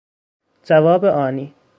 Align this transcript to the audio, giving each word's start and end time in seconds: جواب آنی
جواب 0.63 1.05
آنی 1.05 1.53